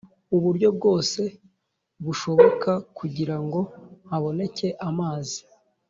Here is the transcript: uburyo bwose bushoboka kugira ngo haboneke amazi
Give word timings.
uburyo 0.35 0.67
bwose 0.77 1.21
bushoboka 2.05 2.71
kugira 2.97 3.35
ngo 3.43 3.59
haboneke 4.09 4.67
amazi 4.89 5.39